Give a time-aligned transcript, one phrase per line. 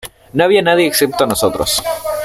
[0.33, 1.79] No había nadie excepto nosotros.